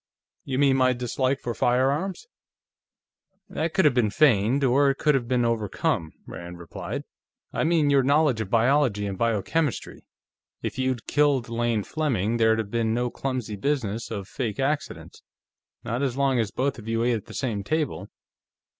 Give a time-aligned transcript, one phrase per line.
[0.45, 2.25] "You mean my dislike for firearms?"
[3.47, 7.03] "That could have been feigned, or it could have been overcome," Rand replied.
[7.53, 10.03] "I mean your knowledge of biology and biochemistry.
[10.63, 15.21] If you'd killed Lane Fleming, there'd have been no clumsy business of fake accidents;
[15.83, 18.07] not as long as both of you ate at the same table.